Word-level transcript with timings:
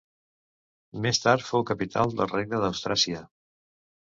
Més 1.03 1.21
tard 1.25 1.45
fou 1.49 1.65
capital 1.73 2.17
del 2.21 2.33
regne 2.33 2.63
d'Austràsia. 2.65 3.25